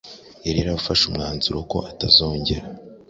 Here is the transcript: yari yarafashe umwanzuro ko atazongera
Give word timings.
yari 0.45 0.57
yarafashe 0.61 1.03
umwanzuro 1.07 1.59
ko 1.71 1.77
atazongera 1.91 2.65